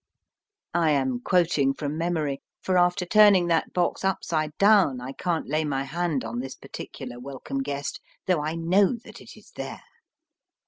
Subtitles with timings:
[0.73, 5.49] I am quoting from memory, for after turning that box upside down, I can t
[5.51, 9.83] lay my hand on this particular Welcome Guest, though I know that it is there.